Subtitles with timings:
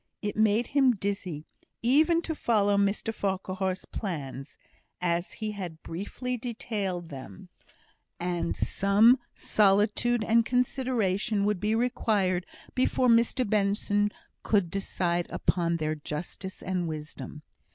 [0.23, 1.45] It made him dizzy
[1.83, 4.57] even to follow Mr Farquhar's plans,
[4.99, 7.49] as he had briefly detailed them;
[8.19, 14.09] and some solitude and consideration would be required before Mr Benson
[14.41, 17.43] could decide upon their justice and wisdom.